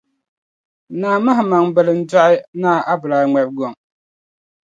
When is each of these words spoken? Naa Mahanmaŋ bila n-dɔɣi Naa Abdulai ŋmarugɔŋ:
Naa 0.99 1.17
Mahanmaŋ 1.25 1.63
bila 1.75 1.91
n-dɔɣi 1.99 2.35
Naa 2.61 2.79
Abdulai 2.93 3.25
ŋmarugɔŋ: 3.29 3.73